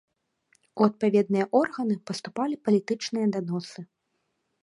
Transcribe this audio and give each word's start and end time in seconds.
У 0.79 0.85
адпаведныя 0.89 1.45
органы 1.59 1.95
паступалі 2.09 2.55
палітычныя 2.69 3.27
даносы. 3.35 3.79